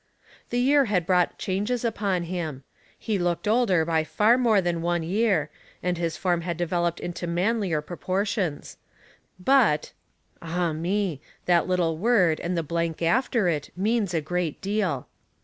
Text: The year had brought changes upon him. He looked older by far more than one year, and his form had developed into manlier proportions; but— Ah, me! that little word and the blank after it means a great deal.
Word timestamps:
The 0.49 0.57
year 0.57 0.85
had 0.85 1.05
brought 1.05 1.37
changes 1.37 1.85
upon 1.85 2.23
him. 2.23 2.63
He 2.97 3.19
looked 3.19 3.47
older 3.47 3.85
by 3.85 4.03
far 4.03 4.35
more 4.35 4.59
than 4.59 4.81
one 4.81 5.03
year, 5.03 5.51
and 5.83 5.95
his 5.95 6.17
form 6.17 6.41
had 6.41 6.57
developed 6.57 6.99
into 6.99 7.27
manlier 7.27 7.81
proportions; 7.83 8.77
but— 9.39 9.91
Ah, 10.41 10.73
me! 10.73 11.21
that 11.45 11.67
little 11.67 11.99
word 11.99 12.39
and 12.39 12.57
the 12.57 12.63
blank 12.63 13.03
after 13.03 13.47
it 13.47 13.69
means 13.77 14.15
a 14.15 14.21
great 14.21 14.59
deal. 14.59 15.07